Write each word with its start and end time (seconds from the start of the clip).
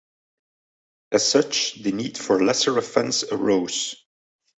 As 1.11 1.27
such, 1.29 1.75
the 1.83 1.91
need 1.91 2.17
for 2.17 2.39
a 2.39 2.43
lesser 2.43 2.75
offense 2.75 3.21
arose. 3.25 3.95